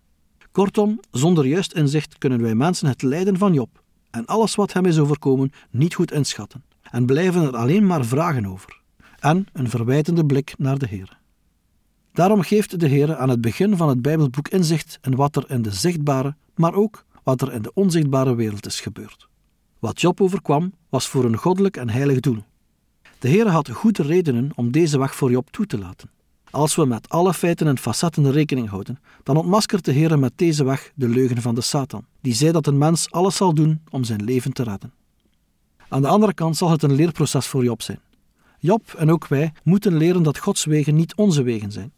Kortom, 0.52 1.00
zonder 1.12 1.46
juist 1.46 1.74
inzicht 1.74 2.18
kunnen 2.18 2.42
wij 2.42 2.56
mensen 2.56 2.88
het 2.88 3.02
lijden 3.02 3.38
van 3.38 3.54
Job 3.54 3.84
en 4.10 4.26
alles 4.26 4.56
wat 4.56 4.74
hem 4.74 4.86
is 4.86 5.00
overkomen 5.00 5.52
niet 5.70 5.94
goed 5.94 6.12
inschatten 6.12 6.64
en 6.82 7.06
blijven 7.06 7.42
er 7.42 7.56
alleen 7.56 7.86
maar 7.86 8.06
vragen 8.06 8.46
over 8.46 8.82
en 9.20 9.46
een 9.54 9.70
verwijtende 9.70 10.26
blik 10.26 10.54
naar 10.58 10.78
de 10.78 10.88
Heer. 10.88 11.20
Daarom 12.14 12.42
geeft 12.42 12.80
de 12.80 12.88
Heer 12.88 13.16
aan 13.16 13.30
het 13.30 13.42
begin 13.42 13.78
van 13.78 13.90
het 13.90 14.02
Bijbelboek 14.02 14.48
inzicht 14.48 15.00
in 15.02 15.16
wat 15.16 15.36
er 15.36 15.46
in 15.48 15.62
de 15.62 15.72
zichtbare, 15.72 16.36
maar 16.56 16.74
ook 16.74 17.06
wat 17.24 17.42
er 17.42 17.54
in 17.54 17.62
de 17.62 17.74
onzichtbare 17.74 18.36
wereld 18.36 18.66
is 18.66 18.80
gebeurd. 18.80 19.30
Wat 19.82 20.02
Job 20.02 20.22
overkwam, 20.22 20.74
was 20.90 21.08
voor 21.08 21.26
een 21.26 21.38
goddelijk 21.38 21.78
en 21.78 21.90
heilig 21.90 22.20
doel. 22.20 22.44
De 23.20 23.28
Heer 23.28 23.48
had 23.48 23.70
goede 23.70 24.04
redenen 24.04 24.52
om 24.56 24.72
deze 24.72 25.00
weg 25.00 25.16
voor 25.16 25.32
Job 25.32 25.52
toe 25.52 25.66
te 25.66 25.78
laten. 25.78 26.10
Als 26.50 26.76
we 26.76 26.86
met 26.86 27.10
alle 27.10 27.34
feiten 27.34 27.68
en 27.68 27.78
facetten 27.78 28.32
rekening 28.32 28.70
houden, 28.70 29.00
dan 29.24 29.38
ontmaskert 29.38 29.86
de 29.86 29.92
Heer 29.92 30.20
met 30.20 30.32
deze 30.36 30.64
weg 30.64 30.92
de 30.96 31.08
leugen 31.08 31.42
van 31.42 31.56
de 31.56 31.62
Satan, 31.62 32.06
die 32.20 32.34
zei 32.34 32.52
dat 32.52 32.68
een 32.68 32.78
mens 32.78 33.12
alles 33.12 33.36
zal 33.36 33.54
doen 33.54 33.82
om 33.90 34.04
zijn 34.04 34.24
leven 34.24 34.54
te 34.54 34.64
redden. 34.64 34.94
Aan 35.88 36.02
de 36.02 36.08
andere 36.08 36.34
kant 36.34 36.58
zal 36.58 36.70
het 36.70 36.84
een 36.84 36.96
leerproces 36.96 37.48
voor 37.48 37.64
Job 37.64 37.82
zijn. 37.82 38.00
Job 38.60 38.94
en 38.98 39.12
ook 39.12 39.28
wij 39.28 39.54
moeten 39.64 39.98
leren 39.98 40.24
dat 40.24 40.38
Gods 40.38 40.66
wegen 40.66 40.96
niet 40.96 41.16
onze 41.16 41.44
wegen 41.44 41.72
zijn. 41.72 41.92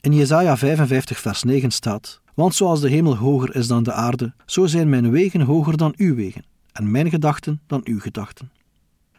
In 0.00 0.14
Jesaja 0.14 0.56
55 0.56 1.18
vers 1.18 1.42
9 1.42 1.70
staat: 1.70 2.20
Want 2.34 2.54
zoals 2.54 2.80
de 2.80 2.88
hemel 2.88 3.16
hoger 3.16 3.54
is 3.54 3.66
dan 3.66 3.82
de 3.82 3.92
aarde, 3.92 4.34
zo 4.46 4.66
zijn 4.66 4.88
mijn 4.88 5.10
wegen 5.10 5.40
hoger 5.40 5.76
dan 5.76 5.94
uw 5.96 6.14
wegen 6.14 6.54
en 6.76 6.90
mijn 6.90 7.10
gedachten 7.10 7.60
dan 7.66 7.80
uw 7.84 8.00
gedachten. 8.00 8.50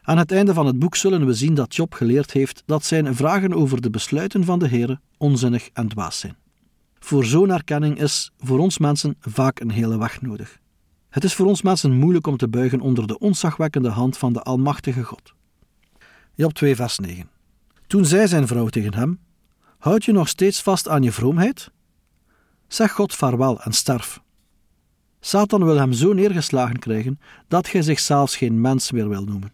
Aan 0.02 0.18
het 0.18 0.32
einde 0.32 0.54
van 0.54 0.66
het 0.66 0.80
boek 0.80 0.96
zullen 0.96 1.26
we 1.26 1.34
zien 1.34 1.54
dat 1.54 1.76
Job 1.76 1.94
geleerd 1.94 2.32
heeft 2.32 2.64
dat 2.66 2.86
zijn 2.86 3.16
vragen 3.16 3.54
over 3.54 3.82
de 3.82 3.90
besluiten 3.90 4.44
van 4.44 4.60
de 4.60 4.68
Heere 4.68 5.00
onzinnig 5.18 5.70
en 5.74 5.88
dwaas 5.88 6.20
zijn. 6.20 6.36
Voor 7.00 7.26
zo'n 7.26 7.52
erkenning 7.52 8.00
is 8.00 8.32
voor 8.38 8.60
ons 8.60 8.78
mensen 8.78 9.16
vaak 9.20 9.60
een 9.60 9.72
hele 9.72 9.98
weg 9.98 10.22
nodig. 10.22 10.60
Het 11.10 11.24
is 11.24 11.34
voor 11.34 11.46
ons 11.46 11.62
mensen 11.62 11.94
moeilijk 11.94 12.28
om 12.28 12.38
te 12.38 12.48
buigen 12.48 12.82
onder 12.82 13.08
de 13.08 13.20
onzagwekkende 13.20 13.90
hand 13.90 14.18
van 14.18 14.34
de 14.34 14.42
Almachtige 14.42 15.04
God. 15.04 15.34
Job 16.34 16.54
2, 16.54 16.76
vers 16.76 16.98
9. 16.98 17.30
Toen 17.88 18.06
zei 18.06 18.28
zijn 18.28 18.48
vrouw 18.48 18.68
tegen 18.68 18.94
hem: 18.94 19.20
Houd 19.78 20.06
je 20.06 20.12
nog 20.12 20.28
steeds 20.28 20.62
vast 20.62 20.88
aan 20.88 21.04
je 21.04 21.12
vroomheid? 21.12 21.72
Zeg 22.68 22.92
God 22.92 23.16
vaarwel 23.16 23.62
en 23.62 23.74
sterf. 23.74 24.22
Satan 25.28 25.64
wil 25.64 25.78
hem 25.78 25.94
zo 25.94 26.14
neergeslagen 26.14 26.80
krijgen 26.80 27.20
dat 27.48 27.72
hij 27.72 27.82
zich 27.82 28.00
zelfs 28.00 28.38
geen 28.38 28.62
mens 28.62 28.92
meer 28.92 29.10
wil 29.10 29.24
noemen. 29.24 29.54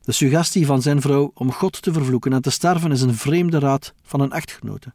De 0.00 0.12
suggestie 0.12 0.66
van 0.66 0.82
zijn 0.82 1.00
vrouw 1.00 1.30
om 1.34 1.52
God 1.52 1.82
te 1.82 1.92
vervloeken 1.92 2.32
en 2.32 2.42
te 2.42 2.50
sterven 2.50 2.92
is 2.92 3.00
een 3.00 3.14
vreemde 3.14 3.58
raad 3.58 3.94
van 4.02 4.20
een 4.20 4.32
echtgenote. 4.32 4.92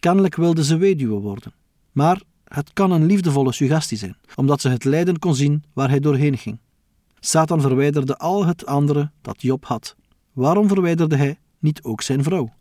Kennelijk 0.00 0.36
wilde 0.36 0.64
ze 0.64 0.76
weduwe 0.76 1.20
worden, 1.20 1.52
maar 1.92 2.22
het 2.44 2.72
kan 2.72 2.90
een 2.90 3.06
liefdevolle 3.06 3.52
suggestie 3.52 3.98
zijn, 3.98 4.16
omdat 4.34 4.60
ze 4.60 4.68
het 4.68 4.84
lijden 4.84 5.18
kon 5.18 5.34
zien 5.34 5.64
waar 5.72 5.88
hij 5.88 6.00
doorheen 6.00 6.38
ging. 6.38 6.58
Satan 7.20 7.60
verwijderde 7.60 8.16
al 8.16 8.46
het 8.46 8.66
andere 8.66 9.10
dat 9.22 9.42
Job 9.42 9.64
had. 9.64 9.96
Waarom 10.32 10.68
verwijderde 10.68 11.16
hij 11.16 11.38
niet 11.58 11.82
ook 11.82 12.02
zijn 12.02 12.22
vrouw? 12.22 12.52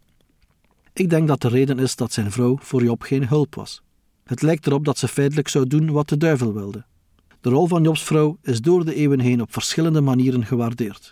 Ik 0.93 1.09
denk 1.09 1.27
dat 1.27 1.41
de 1.41 1.47
reden 1.47 1.79
is 1.79 1.95
dat 1.95 2.13
zijn 2.13 2.31
vrouw 2.31 2.57
voor 2.61 2.83
Job 2.83 3.01
geen 3.01 3.27
hulp 3.27 3.55
was. 3.55 3.81
Het 4.27 4.41
lijkt 4.41 4.67
erop 4.67 4.85
dat 4.85 4.97
ze 4.97 5.07
feitelijk 5.07 5.47
zou 5.47 5.67
doen 5.67 5.91
wat 5.91 6.09
de 6.09 6.17
duivel 6.17 6.53
wilde. 6.53 6.85
De 7.41 7.49
rol 7.49 7.67
van 7.67 7.83
Jobs 7.83 8.03
vrouw 8.03 8.37
is 8.41 8.61
door 8.61 8.85
de 8.85 8.93
eeuwen 8.93 9.19
heen 9.19 9.41
op 9.41 9.53
verschillende 9.53 10.01
manieren 10.01 10.45
gewaardeerd. 10.45 11.11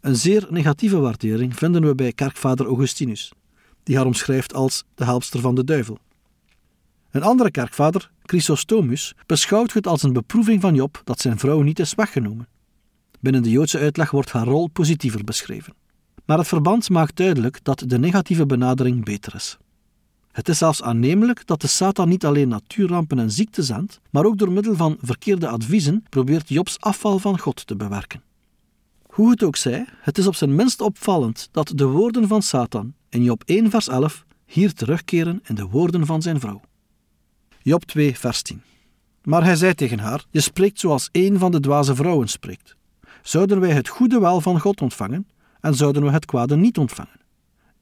Een 0.00 0.16
zeer 0.16 0.46
negatieve 0.50 0.98
waardering 0.98 1.56
vinden 1.56 1.86
we 1.86 1.94
bij 1.94 2.12
kerkvader 2.12 2.66
Augustinus, 2.66 3.32
die 3.82 3.96
haar 3.96 4.06
omschrijft 4.06 4.54
als 4.54 4.84
de 4.94 5.04
helpster 5.04 5.40
van 5.40 5.54
de 5.54 5.64
duivel. 5.64 5.98
Een 7.10 7.22
andere 7.22 7.50
kerkvader, 7.50 8.10
Chrysostomus, 8.22 9.14
beschouwt 9.26 9.72
het 9.72 9.86
als 9.86 10.02
een 10.02 10.12
beproeving 10.12 10.60
van 10.60 10.74
Job 10.74 11.00
dat 11.04 11.20
zijn 11.20 11.38
vrouw 11.38 11.60
niet 11.60 11.78
is 11.78 11.94
weggenomen. 11.94 12.48
Binnen 13.20 13.42
de 13.42 13.50
Joodse 13.50 13.78
uitleg 13.78 14.10
wordt 14.10 14.30
haar 14.30 14.46
rol 14.46 14.68
positiever 14.68 15.24
beschreven. 15.24 15.74
Maar 16.24 16.38
het 16.38 16.48
verband 16.48 16.90
maakt 16.90 17.16
duidelijk 17.16 17.58
dat 17.62 17.84
de 17.86 17.98
negatieve 17.98 18.46
benadering 18.46 19.04
beter 19.04 19.34
is. 19.34 19.58
Het 20.36 20.48
is 20.48 20.58
zelfs 20.58 20.82
aannemelijk 20.82 21.46
dat 21.46 21.60
de 21.60 21.66
Satan 21.66 22.08
niet 22.08 22.24
alleen 22.24 22.48
natuurrampen 22.48 23.18
en 23.18 23.30
ziekte 23.30 23.62
zendt, 23.62 24.00
maar 24.10 24.24
ook 24.24 24.38
door 24.38 24.52
middel 24.52 24.74
van 24.74 24.96
verkeerde 25.00 25.48
adviezen 25.48 26.04
probeert 26.08 26.48
Jobs 26.48 26.80
afval 26.80 27.18
van 27.18 27.38
God 27.38 27.66
te 27.66 27.76
bewerken. 27.76 28.22
Hoe 29.06 29.30
het 29.30 29.42
ook 29.42 29.56
zij, 29.56 29.86
het 30.00 30.18
is 30.18 30.26
op 30.26 30.34
zijn 30.34 30.54
minst 30.54 30.80
opvallend 30.80 31.48
dat 31.50 31.72
de 31.74 31.84
woorden 31.84 32.28
van 32.28 32.42
Satan 32.42 32.94
in 33.08 33.22
Job 33.22 33.42
1 33.46 33.70
vers 33.70 33.88
11 33.88 34.24
hier 34.46 34.72
terugkeren 34.72 35.40
in 35.44 35.54
de 35.54 35.66
woorden 35.66 36.06
van 36.06 36.22
zijn 36.22 36.40
vrouw. 36.40 36.60
Job 37.62 37.84
2 37.84 38.18
vers 38.18 38.42
10 38.42 38.62
Maar 39.22 39.44
hij 39.44 39.56
zei 39.56 39.74
tegen 39.74 39.98
haar, 39.98 40.24
je 40.30 40.40
spreekt 40.40 40.80
zoals 40.80 41.08
een 41.12 41.38
van 41.38 41.50
de 41.50 41.60
dwaze 41.60 41.94
vrouwen 41.94 42.28
spreekt. 42.28 42.76
Zouden 43.22 43.60
wij 43.60 43.72
het 43.72 43.88
goede 43.88 44.20
wel 44.20 44.40
van 44.40 44.60
God 44.60 44.80
ontvangen 44.80 45.26
en 45.60 45.74
zouden 45.74 46.04
we 46.04 46.10
het 46.10 46.24
kwade 46.24 46.56
niet 46.56 46.78
ontvangen? 46.78 47.25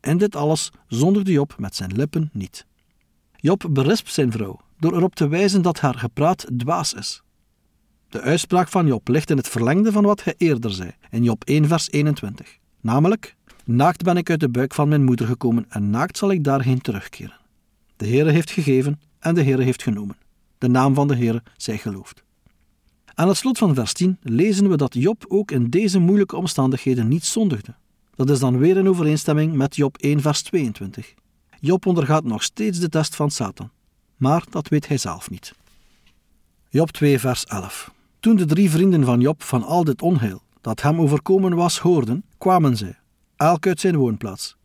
En 0.05 0.19
dit 0.19 0.37
alles 0.37 0.71
zonderde 0.89 1.33
Job 1.33 1.55
met 1.59 1.77
zijn 1.77 1.93
lippen 1.93 2.31
niet. 2.33 2.67
Job 3.37 3.67
berispt 3.71 4.13
zijn 4.13 4.33
vrouw 4.33 4.61
door 4.79 4.97
erop 4.97 5.15
te 5.15 5.29
wijzen 5.29 5.63
dat 5.63 5.81
haar 5.81 5.95
gepraat 5.95 6.47
dwaas 6.57 6.95
is. 6.95 7.23
De 8.09 8.21
uitspraak 8.21 8.69
van 8.69 8.87
Job 8.87 9.09
ligt 9.09 9.31
in 9.31 9.37
het 9.37 9.49
verlengde 9.49 9.93
van 9.93 10.05
wat 10.05 10.25
hij 10.25 10.35
eerder 10.39 10.73
zei, 10.73 10.91
in 11.11 11.23
Job 11.23 11.45
1 11.45 11.69
vers 11.69 11.91
21. 11.91 12.59
Namelijk, 12.81 13.37
naakt 13.65 14.03
ben 14.03 14.17
ik 14.17 14.31
uit 14.31 14.41
de 14.41 14.49
buik 14.49 14.75
van 14.75 14.89
mijn 14.89 15.05
moeder 15.05 15.27
gekomen 15.27 15.67
en 15.69 15.91
naakt 15.91 16.19
zal 16.19 16.31
ik 16.31 16.45
daarheen 16.45 16.81
terugkeren. 16.81 17.41
De 17.97 18.07
Heere 18.07 18.31
heeft 18.31 18.51
gegeven 18.51 19.01
en 19.19 19.35
de 19.35 19.43
Heere 19.43 19.63
heeft 19.63 19.83
genomen. 19.83 20.17
De 20.59 20.69
naam 20.69 20.95
van 20.95 21.09
de 21.09 21.17
Heere 21.17 21.43
zij 21.57 21.79
geloofd. 21.79 22.23
Aan 23.15 23.29
het 23.29 23.37
slot 23.37 23.59
van 23.59 23.75
vers 23.75 23.93
10 23.93 24.19
lezen 24.23 24.69
we 24.69 24.77
dat 24.77 24.95
Job 24.95 25.25
ook 25.29 25.51
in 25.51 25.71
deze 25.71 25.99
moeilijke 25.99 26.37
omstandigheden 26.37 27.09
niet 27.09 27.25
zondigde. 27.25 27.75
Dat 28.15 28.31
is 28.31 28.39
dan 28.39 28.59
weer 28.59 28.77
in 28.77 28.89
overeenstemming 28.89 29.55
met 29.55 29.77
Job 29.77 29.97
1 29.97 30.21
vers 30.21 30.43
22. 30.43 31.15
Job 31.61 31.87
ondergaat 31.87 32.25
nog 32.25 32.43
steeds 32.43 32.79
de 32.79 32.89
test 32.89 33.17
van 33.17 33.31
Satan, 33.31 33.71
maar 34.17 34.45
dat 34.51 34.69
weet 34.69 34.89
hij 34.89 34.97
zelf 34.97 35.31
niet. 35.31 35.55
Job 36.69 36.91
2 36.91 37.19
vers 37.19 37.45
11 37.45 37.93
Toen 38.21 38.37
de 38.37 38.45
drie 38.45 38.71
vrienden 38.71 39.05
van 39.05 39.21
Job 39.21 39.43
van 39.43 39.63
al 39.63 39.85
dit 39.85 40.03
onheil 40.03 40.43
dat 40.61 40.83
hem 40.83 41.01
overkomen 41.01 41.55
was 41.55 41.79
hoorden, 41.79 42.25
kwamen 42.39 42.77
zij, 42.77 42.99
elk 43.37 43.67
uit 43.67 43.81
zijn 43.81 43.97
woonplaats. 43.97 44.57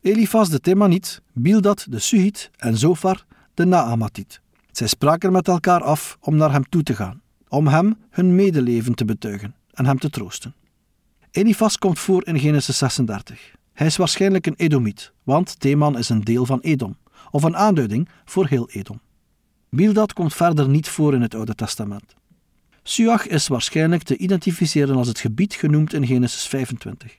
Elifas 0.00 0.48
de 0.48 0.60
Temaniet, 0.60 1.22
Bildad 1.32 1.86
de 1.90 1.98
Suhit 1.98 2.50
en 2.56 2.78
Zofar 2.78 3.24
de 3.54 3.64
Naamatiet. 3.64 4.40
Zij 4.70 4.86
spraken 4.86 5.32
met 5.32 5.48
elkaar 5.48 5.82
af 5.82 6.16
om 6.20 6.36
naar 6.36 6.52
hem 6.52 6.68
toe 6.68 6.82
te 6.82 6.94
gaan, 6.94 7.22
om 7.48 7.66
hem 7.66 7.96
hun 8.10 8.34
medeleven 8.34 8.94
te 8.94 9.04
betuigen 9.04 9.54
en 9.72 9.86
hem 9.86 9.98
te 9.98 10.10
troosten. 10.10 10.54
Elifas 11.34 11.78
komt 11.78 11.98
voor 11.98 12.26
in 12.26 12.38
Genesis 12.38 12.78
36. 12.78 13.54
Hij 13.72 13.86
is 13.86 13.96
waarschijnlijk 13.96 14.46
een 14.46 14.54
Edomiet, 14.56 15.12
want 15.22 15.60
Teman 15.60 15.98
is 15.98 16.08
een 16.08 16.20
deel 16.20 16.46
van 16.46 16.60
Edom, 16.60 16.96
of 17.30 17.42
een 17.42 17.56
aanduiding 17.56 18.08
voor 18.24 18.46
heel 18.46 18.70
Edom. 18.70 19.00
Bildad 19.68 20.12
komt 20.12 20.34
verder 20.34 20.68
niet 20.68 20.88
voor 20.88 21.14
in 21.14 21.22
het 21.22 21.34
Oude 21.34 21.54
Testament. 21.54 22.14
Suach 22.82 23.26
is 23.26 23.48
waarschijnlijk 23.48 24.02
te 24.02 24.16
identificeren 24.16 24.96
als 24.96 25.08
het 25.08 25.18
gebied 25.18 25.54
genoemd 25.54 25.92
in 25.92 26.06
Genesis 26.06 26.46
25. 26.46 27.18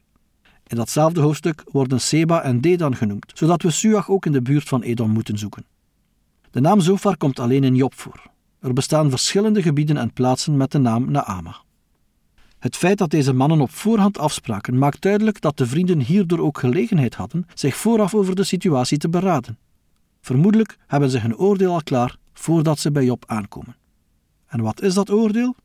In 0.67 0.77
datzelfde 0.77 1.22
hoofdstuk 1.22 1.63
worden 1.72 2.01
Seba 2.01 2.41
en 2.41 2.62
Dedan 2.62 2.95
genoemd, 2.95 3.31
zodat 3.34 3.62
we 3.62 3.72
Suach 3.72 4.10
ook 4.10 4.25
in 4.25 4.31
de 4.31 4.41
buurt 4.41 4.67
van 4.67 4.81
Edom 4.81 5.12
moeten 5.12 5.38
zoeken. 5.38 5.65
De 6.51 6.62
naam 6.62 6.79
Zofar 6.79 7.17
komt 7.17 7.39
alleen 7.39 7.63
in 7.63 7.75
Job 7.75 7.93
voor. 7.93 8.22
Er 8.60 8.74
bestaan 8.74 9.10
verschillende 9.10 9.62
gebieden 9.62 9.98
en 9.98 10.13
plaatsen 10.13 10.57
met 10.57 10.72
de 10.72 10.79
naam 10.79 11.12
Naama. 11.12 11.64
Het 12.65 12.75
feit 12.75 12.98
dat 12.98 13.10
deze 13.10 13.34
mannen 13.34 13.62
op 13.62 13.72
voorhand 13.72 14.17
afspraken 14.17 14.77
maakt 14.77 15.01
duidelijk 15.01 15.41
dat 15.41 15.57
de 15.57 15.65
vrienden 15.65 16.00
hierdoor 16.00 16.39
ook 16.39 16.57
gelegenheid 16.57 17.15
hadden 17.15 17.48
zich 17.53 17.75
vooraf 17.75 18.15
over 18.15 18.36
de 18.36 18.43
situatie 18.43 18.98
te 18.98 19.10
beraden. 19.10 19.57
Vermoedelijk 20.22 20.77
hebben 20.88 21.10
ze 21.10 21.19
hun 21.19 21.38
oordeel 21.38 21.74
al 21.74 21.84
klaar 21.84 22.17
voordat 22.34 22.79
ze 22.79 22.91
bij 22.91 23.03
Job 23.03 23.24
aankomen. 23.27 23.75
En 24.48 24.62
wat 24.62 24.81
is 24.81 24.93
dat 24.93 25.10
oordeel? 25.10 25.55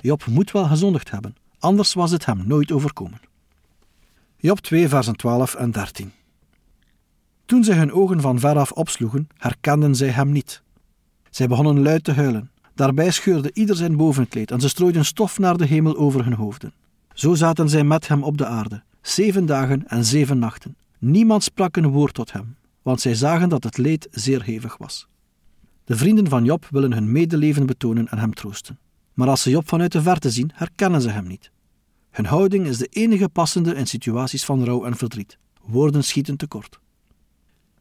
Job 0.00 0.26
moet 0.26 0.50
wel 0.50 0.64
gezondigd 0.64 1.10
hebben, 1.10 1.36
anders 1.58 1.94
was 1.94 2.10
het 2.10 2.26
hem 2.26 2.46
nooit 2.46 2.72
overkomen. 2.72 3.20
Job 4.36 4.58
2, 4.58 4.88
versen 4.88 5.16
12 5.16 5.54
en 5.54 5.70
13. 5.70 6.12
Toen 7.46 7.64
zij 7.64 7.76
hun 7.76 7.92
ogen 7.92 8.20
van 8.20 8.38
veraf 8.38 8.72
opsloegen, 8.72 9.28
herkenden 9.36 9.94
zij 9.94 10.08
hem 10.08 10.32
niet. 10.32 10.62
Zij 11.30 11.46
begonnen 11.46 11.82
luid 11.82 12.04
te 12.04 12.12
huilen. 12.12 12.50
Daarbij 12.74 13.10
scheurde 13.10 13.50
ieder 13.52 13.76
zijn 13.76 13.96
bovenkleed 13.96 14.50
en 14.50 14.60
ze 14.60 14.68
strooiden 14.68 15.04
stof 15.04 15.38
naar 15.38 15.56
de 15.56 15.66
hemel 15.66 15.96
over 15.96 16.24
hun 16.24 16.32
hoofden. 16.32 16.72
Zo 17.14 17.34
zaten 17.34 17.68
zij 17.68 17.84
met 17.84 18.08
hem 18.08 18.22
op 18.22 18.38
de 18.38 18.46
aarde, 18.46 18.82
zeven 19.02 19.46
dagen 19.46 19.88
en 19.88 20.04
zeven 20.04 20.38
nachten. 20.38 20.76
Niemand 20.98 21.42
sprak 21.42 21.76
een 21.76 21.88
woord 21.88 22.14
tot 22.14 22.32
hem, 22.32 22.56
want 22.82 23.00
zij 23.00 23.14
zagen 23.14 23.48
dat 23.48 23.64
het 23.64 23.78
leed 23.78 24.08
zeer 24.10 24.42
hevig 24.42 24.76
was. 24.76 25.08
De 25.84 25.96
vrienden 25.96 26.28
van 26.28 26.44
Job 26.44 26.66
willen 26.70 26.92
hun 26.92 27.12
medeleven 27.12 27.66
betonen 27.66 28.08
en 28.08 28.18
hem 28.18 28.34
troosten. 28.34 28.78
Maar 29.14 29.28
als 29.28 29.42
ze 29.42 29.50
Job 29.50 29.68
vanuit 29.68 29.92
de 29.92 30.02
verte 30.02 30.30
zien, 30.30 30.50
herkennen 30.54 31.02
ze 31.02 31.10
hem 31.10 31.26
niet. 31.26 31.50
Hun 32.10 32.26
houding 32.26 32.66
is 32.66 32.78
de 32.78 32.86
enige 32.86 33.28
passende 33.28 33.74
in 33.74 33.86
situaties 33.86 34.44
van 34.44 34.64
rouw 34.64 34.84
en 34.84 34.96
verdriet. 34.96 35.38
Woorden 35.62 36.04
schieten 36.04 36.36
tekort. 36.36 36.80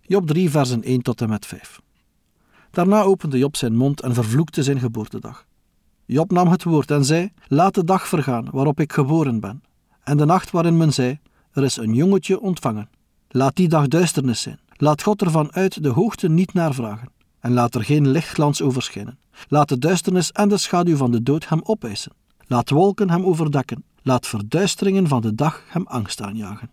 Job 0.01 0.27
3, 0.27 0.50
versen 0.50 0.84
1 0.84 1.01
tot 1.01 1.22
en 1.22 1.29
met 1.29 1.46
5. 1.46 1.81
Daarna 2.71 3.01
opende 3.01 3.38
Job 3.38 3.55
zijn 3.55 3.75
mond 3.75 4.01
en 4.01 4.13
vervloekte 4.13 4.63
zijn 4.63 4.79
geboortedag. 4.79 5.45
Job 6.05 6.31
nam 6.31 6.47
het 6.47 6.63
woord 6.63 6.91
en 6.91 7.05
zei: 7.05 7.31
Laat 7.47 7.73
de 7.73 7.83
dag 7.83 8.07
vergaan 8.07 8.47
waarop 8.51 8.79
ik 8.79 8.93
geboren 8.93 9.39
ben, 9.39 9.61
en 10.03 10.17
de 10.17 10.25
nacht 10.25 10.51
waarin 10.51 10.77
men 10.77 10.93
zei: 10.93 11.19
Er 11.51 11.63
is 11.63 11.77
een 11.77 11.93
jongetje 11.93 12.39
ontvangen. 12.39 12.89
Laat 13.27 13.55
die 13.55 13.67
dag 13.67 13.88
duisternis 13.88 14.41
zijn. 14.41 14.59
Laat 14.75 15.03
God 15.03 15.21
ervan 15.21 15.51
uit 15.51 15.83
de 15.83 15.89
hoogte 15.89 16.29
niet 16.29 16.53
naar 16.53 16.73
vragen, 16.73 17.11
en 17.39 17.53
laat 17.53 17.75
er 17.75 17.83
geen 17.83 18.07
lichtglans 18.07 18.61
overschijnen. 18.61 19.19
Laat 19.47 19.69
de 19.69 19.77
duisternis 19.77 20.31
en 20.31 20.49
de 20.49 20.57
schaduw 20.57 20.95
van 20.95 21.11
de 21.11 21.23
dood 21.23 21.49
hem 21.49 21.61
opeisen. 21.63 22.11
Laat 22.47 22.69
wolken 22.69 23.09
hem 23.09 23.25
overdekken. 23.25 23.83
Laat 24.01 24.27
verduisteringen 24.27 25.07
van 25.07 25.21
de 25.21 25.35
dag 25.35 25.63
hem 25.67 25.85
angst 25.88 26.21
aanjagen. 26.21 26.69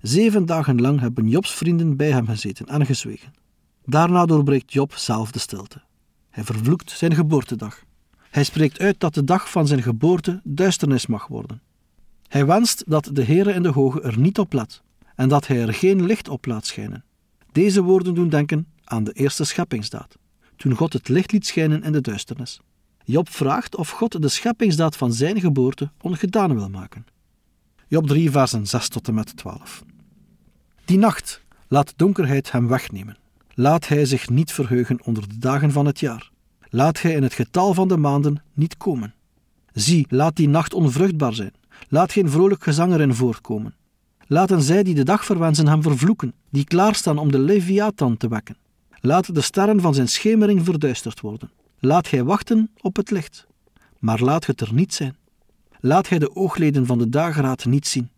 Zeven 0.00 0.46
dagen 0.46 0.80
lang 0.80 1.00
hebben 1.00 1.28
Jobs 1.28 1.54
vrienden 1.54 1.96
bij 1.96 2.10
hem 2.10 2.26
gezeten 2.26 2.66
en 2.66 2.86
gezwegen. 2.86 3.32
Daarna 3.88 4.26
doorbreekt 4.26 4.72
Job 4.72 4.94
zelf 4.94 5.30
de 5.30 5.38
stilte. 5.38 5.82
Hij 6.30 6.44
vervloekt 6.44 6.90
zijn 6.90 7.14
geboortedag. 7.14 7.84
Hij 8.30 8.44
spreekt 8.44 8.78
uit 8.78 9.00
dat 9.00 9.14
de 9.14 9.24
dag 9.24 9.50
van 9.50 9.66
zijn 9.66 9.82
geboorte 9.82 10.40
duisternis 10.44 11.06
mag 11.06 11.26
worden. 11.26 11.62
Hij 12.28 12.46
wenst 12.46 12.84
dat 12.86 13.10
de 13.12 13.24
Heere 13.24 13.52
in 13.52 13.62
de 13.62 13.68
Hoge 13.68 14.00
er 14.00 14.18
niet 14.18 14.38
op 14.38 14.52
let 14.52 14.82
en 15.14 15.28
dat 15.28 15.46
hij 15.46 15.60
er 15.60 15.74
geen 15.74 16.06
licht 16.06 16.28
op 16.28 16.46
laat 16.46 16.66
schijnen. 16.66 17.04
Deze 17.52 17.82
woorden 17.82 18.14
doen 18.14 18.28
denken 18.28 18.66
aan 18.84 19.04
de 19.04 19.12
eerste 19.12 19.44
scheppingsdaad, 19.44 20.16
toen 20.56 20.74
God 20.74 20.92
het 20.92 21.08
licht 21.08 21.32
liet 21.32 21.46
schijnen 21.46 21.82
in 21.82 21.92
de 21.92 22.00
duisternis. 22.00 22.60
Job 23.04 23.28
vraagt 23.28 23.76
of 23.76 23.90
God 23.90 24.22
de 24.22 24.28
scheppingsdaad 24.28 24.96
van 24.96 25.12
zijn 25.12 25.40
geboorte 25.40 25.90
ongedaan 26.00 26.54
wil 26.54 26.68
maken. 26.68 27.06
Job 27.88 28.06
3, 28.06 28.30
versen 28.30 28.66
6 28.66 28.88
tot 28.88 29.08
en 29.08 29.14
met 29.14 29.36
12. 29.36 29.84
Die 30.84 30.98
nacht 30.98 31.42
laat 31.68 31.92
donkerheid 31.96 32.52
hem 32.52 32.68
wegnemen. 32.68 33.16
Laat 33.58 33.88
hij 33.88 34.04
zich 34.04 34.28
niet 34.28 34.52
verheugen 34.52 35.04
onder 35.04 35.28
de 35.28 35.38
dagen 35.38 35.72
van 35.72 35.86
het 35.86 36.00
jaar. 36.00 36.30
Laat 36.68 37.02
hij 37.02 37.12
in 37.12 37.22
het 37.22 37.34
getal 37.34 37.74
van 37.74 37.88
de 37.88 37.96
maanden 37.96 38.42
niet 38.54 38.76
komen. 38.76 39.14
Zie, 39.72 40.06
laat 40.08 40.36
die 40.36 40.48
nacht 40.48 40.74
onvruchtbaar 40.74 41.34
zijn. 41.34 41.52
Laat 41.88 42.12
geen 42.12 42.30
vrolijk 42.30 42.62
gezang 42.62 42.92
erin 42.92 43.14
voortkomen. 43.14 43.74
Laten 44.26 44.62
zij 44.62 44.82
die 44.82 44.94
de 44.94 45.04
dag 45.04 45.24
verwensen 45.24 45.68
hem 45.68 45.82
vervloeken, 45.82 46.34
die 46.50 46.64
klaarstaan 46.64 47.18
om 47.18 47.30
de 47.30 47.38
Leviathan 47.38 48.16
te 48.16 48.28
wekken. 48.28 48.56
Laat 49.00 49.34
de 49.34 49.40
sterren 49.40 49.80
van 49.80 49.94
zijn 49.94 50.08
schemering 50.08 50.64
verduisterd 50.64 51.20
worden. 51.20 51.50
Laat 51.78 52.08
gij 52.08 52.24
wachten 52.24 52.70
op 52.80 52.96
het 52.96 53.10
licht, 53.10 53.46
maar 53.98 54.20
laat 54.20 54.46
het 54.46 54.60
er 54.60 54.74
niet 54.74 54.94
zijn. 54.94 55.16
Laat 55.80 56.06
gij 56.06 56.18
de 56.18 56.34
oogleden 56.34 56.86
van 56.86 56.98
de 56.98 57.08
dageraad 57.08 57.64
niet 57.64 57.86
zien. 57.86 58.08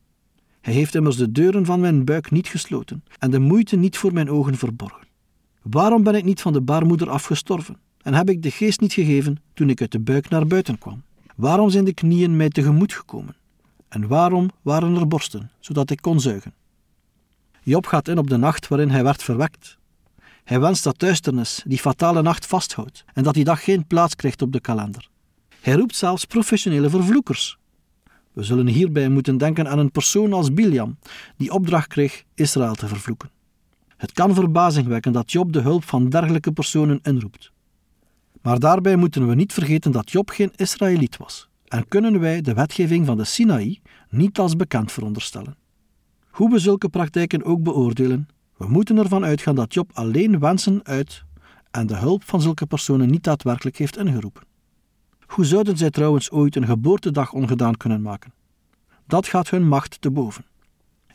Hij 0.61 0.75
heeft 0.75 0.95
immers 0.95 1.17
de 1.17 1.33
deuren 1.33 1.65
van 1.65 1.81
mijn 1.81 2.05
buik 2.05 2.31
niet 2.31 2.49
gesloten 2.49 3.05
en 3.19 3.31
de 3.31 3.39
moeite 3.39 3.77
niet 3.77 3.99
voor 3.99 4.13
mijn 4.13 4.31
ogen 4.31 4.57
verborgen. 4.57 5.08
Waarom 5.63 6.03
ben 6.03 6.15
ik 6.15 6.25
niet 6.25 6.41
van 6.41 6.53
de 6.53 6.61
baarmoeder 6.61 7.11
afgestorven 7.11 7.77
en 8.03 8.15
heb 8.15 8.31
ik 8.31 8.43
de 8.43 8.51
geest 8.51 8.81
niet 8.81 8.93
gegeven 8.93 9.43
toen 9.55 9.71
ik 9.71 9.81
uit 9.81 9.93
de 9.93 10.01
buik 10.01 10.29
naar 10.29 10.47
buiten 10.47 10.79
kwam? 10.79 11.03
Waarom 11.37 11.71
zijn 11.71 11.85
de 11.85 11.95
knieën 11.95 12.37
mij 12.37 12.49
tegemoet 12.49 12.93
gekomen? 12.93 13.37
En 13.89 14.09
waarom 14.09 14.51
waren 14.63 14.97
er 14.97 15.09
borsten, 15.09 15.51
zodat 15.61 15.91
ik 15.91 16.01
kon 16.01 16.21
zuigen? 16.21 16.55
Job 17.63 17.87
gaat 17.87 18.09
in 18.09 18.19
op 18.19 18.29
de 18.29 18.37
nacht 18.37 18.69
waarin 18.69 18.91
hij 18.91 19.05
werd 19.05 19.23
verwekt. 19.23 19.79
Hij 20.45 20.61
wenst 20.61 20.85
dat 20.85 20.99
duisternis 20.99 21.63
die 21.67 21.79
fatale 21.79 22.23
nacht 22.23 22.47
vasthoudt 22.47 23.05
en 23.15 23.23
dat 23.23 23.35
die 23.35 23.45
dag 23.45 23.65
geen 23.65 23.87
plaats 23.87 24.15
krijgt 24.15 24.43
op 24.43 24.53
de 24.53 24.61
kalender. 24.61 25.09
Hij 25.61 25.75
roept 25.75 25.97
zelfs 25.97 26.25
professionele 26.25 26.91
vervloekers. 26.91 27.59
We 28.33 28.43
zullen 28.43 28.67
hierbij 28.67 29.09
moeten 29.09 29.39
denken 29.39 29.69
aan 29.69 29.79
een 29.79 29.91
persoon 29.91 30.33
als 30.33 30.53
Biliam, 30.53 30.99
die 31.37 31.53
opdracht 31.53 31.87
kreeg 31.87 32.25
Israël 32.35 32.75
te 32.75 32.89
vervloeken. 32.89 33.31
Het 33.99 34.13
kan 34.13 34.35
verbazing 34.35 34.87
wekken 34.87 35.13
dat 35.13 35.33
Job 35.33 35.53
de 35.53 35.61
hulp 35.61 35.85
van 35.85 36.09
dergelijke 36.09 36.53
personen 36.53 36.99
inroept. 37.03 37.53
Maar 38.43 38.59
daarbij 38.59 38.97
moeten 38.97 39.29
we 39.29 39.35
niet 39.35 39.53
vergeten 39.53 39.93
dat 39.93 40.11
Job 40.11 40.31
geen 40.31 40.53
Israëliet 40.57 41.17
was 41.17 41.49
en 41.69 41.89
kunnen 41.89 42.21
wij 42.21 42.41
de 42.41 42.55
wetgeving 42.55 43.07
van 43.07 43.17
de 43.17 43.25
Sinaï 43.25 43.81
niet 44.11 44.39
als 44.39 44.57
bekend 44.57 44.93
veronderstellen. 44.93 45.57
Hoe 46.31 46.51
we 46.51 46.59
zulke 46.59 46.89
praktijken 46.89 47.45
ook 47.45 47.63
beoordelen, 47.63 48.29
we 48.57 48.69
moeten 48.69 48.99
ervan 48.99 49.25
uitgaan 49.25 49.55
dat 49.55 49.75
Job 49.75 49.91
alleen 49.93 50.39
wensen 50.39 50.81
uit 50.85 51.25
en 51.71 51.87
de 51.87 51.97
hulp 51.97 52.25
van 52.25 52.41
zulke 52.41 52.67
personen 52.67 53.11
niet 53.11 53.25
daadwerkelijk 53.25 53.77
heeft 53.77 53.97
ingeroepen. 53.97 54.43
Hoe 55.27 55.45
zouden 55.45 55.77
zij 55.77 55.91
trouwens 55.91 56.31
ooit 56.31 56.57
een 56.57 56.67
geboortedag 56.67 57.33
ongedaan 57.33 57.77
kunnen 57.77 58.03
maken? 58.03 58.33
Dat 59.07 59.27
gaat 59.27 59.51
hun 59.51 59.69
macht 59.69 60.01
te 60.01 60.11
boven. 60.11 60.45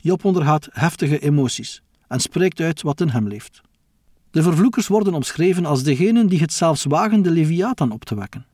Job 0.01 0.25
ondergaat 0.25 0.67
heftige 0.71 1.19
emoties 1.19 1.83
en 2.07 2.19
spreekt 2.19 2.59
uit 2.59 2.81
wat 2.81 3.01
in 3.01 3.09
hem 3.09 3.27
leeft. 3.27 3.61
De 4.31 4.43
vervloekers 4.43 4.87
worden 4.87 5.13
omschreven 5.13 5.65
als 5.65 5.83
degenen 5.83 6.27
die 6.27 6.39
het 6.39 6.53
zelfs 6.53 6.83
wagen 6.83 7.21
de 7.21 7.31
Leviathan 7.31 7.91
op 7.91 8.03
te 8.03 8.15
wekken. 8.15 8.45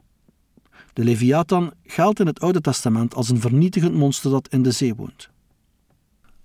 De 0.94 1.04
Leviathan 1.04 1.74
geldt 1.84 2.20
in 2.20 2.28
het 2.28 2.40
Oude 2.40 2.62
Testament 2.62 3.16
als 3.16 3.30
een 3.30 3.40
vernietigend 3.40 3.94
monster 3.94 4.32
dat 4.32 4.48
in 4.48 4.64
de 4.64 4.72
zee 4.72 4.96
woont. 4.96 5.30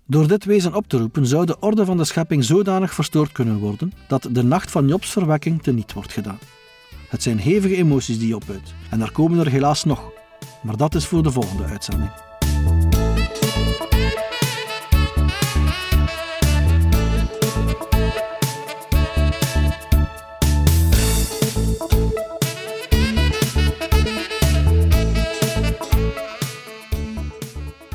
Door 0.06 0.28
dit 0.28 0.44
wezen 0.44 0.74
op 0.74 0.88
te 0.88 0.98
roepen 0.98 1.26
zou 1.26 1.46
de 1.46 1.58
orde 1.58 1.84
van 1.84 1.96
de 1.96 2.04
schepping 2.04 2.44
zodanig 2.44 2.94
verstoord 2.94 3.32
kunnen 3.32 3.58
worden 3.58 3.92
dat 4.08 4.28
de 4.30 4.42
nacht 4.42 4.70
van 4.70 4.88
Jobs 4.88 5.10
verwekking 5.10 5.62
teniet 5.62 5.92
wordt 5.92 6.12
gedaan. 6.12 6.38
Het 7.08 7.22
zijn 7.22 7.38
hevige 7.38 7.76
emoties 7.76 8.18
die 8.18 8.28
Job 8.28 8.44
uit, 8.50 8.74
en 8.90 9.00
er 9.00 9.12
komen 9.12 9.38
er 9.38 9.50
helaas 9.50 9.84
nog, 9.84 10.12
maar 10.62 10.76
dat 10.76 10.94
is 10.94 11.06
voor 11.06 11.22
de 11.22 11.30
volgende 11.30 11.64
uitzending. 11.64 12.10